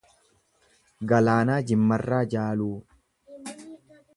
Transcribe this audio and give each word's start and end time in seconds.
Galaanaa 1.11 1.59
Jimmarraa 1.73 2.23
Jaaluu 2.33 2.73